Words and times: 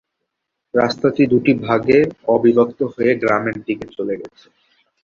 রাস্তাটি 0.73 1.21
দুটি 1.31 1.51
ভাগে 1.65 1.99
অবিভক্ত 2.27 2.79
হয়ে 2.93 3.11
গ্রামের 3.21 3.57
দিকে 3.65 3.85
চলে 3.95 4.13
গেছে। 4.21 4.45